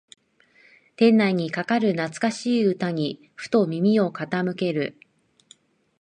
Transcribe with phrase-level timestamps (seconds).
[0.95, 4.97] 店内にかかる懐かしい歌にふと耳を傾ける